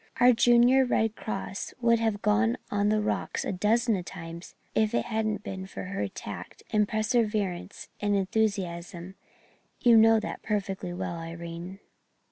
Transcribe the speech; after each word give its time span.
Our 0.19 0.33
Junior 0.33 0.83
Red 0.83 1.15
Cross 1.15 1.75
would 1.79 1.99
have 1.99 2.23
gone 2.23 2.57
on 2.71 2.89
the 2.89 3.03
rocks 3.03 3.45
a 3.45 3.51
dozen 3.51 4.03
times 4.03 4.55
if 4.73 4.95
it 4.95 5.05
hadn't 5.05 5.43
been 5.43 5.67
for 5.67 5.83
her 5.83 6.07
tact 6.07 6.63
and 6.71 6.87
perseverance 6.87 7.87
and 7.99 8.15
enthusiasm 8.15 9.13
you 9.79 9.95
know 9.95 10.19
that 10.19 10.41
perfectly 10.41 10.91
well, 10.91 11.17
Irene." 11.17 11.79